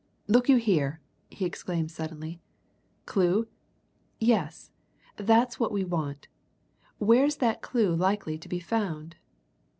"Look 0.27 0.49
you 0.49 0.57
here!" 0.57 0.99
he 1.29 1.45
exclaimed 1.45 1.91
suddenly. 1.91 2.41
"Clue? 3.05 3.47
Yes, 4.19 4.71
that's 5.15 5.59
what 5.59 5.71
we 5.71 5.83
want. 5.83 6.27
Where's 6.97 7.35
that 7.35 7.61
clue 7.61 7.93
likely 7.95 8.39
to 8.39 8.49
be 8.49 8.59
found? 8.59 9.17